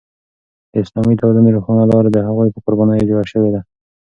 [0.71, 3.61] د اسلامي تمدن روښانه لاره د هغوی په قربانیو جوړه شوې ده.